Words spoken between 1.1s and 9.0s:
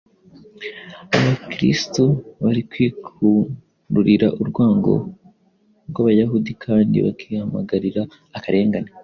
Abakristo bari kwikururira urwango rw’Abayahudi kandi bakihamagarira akarengane.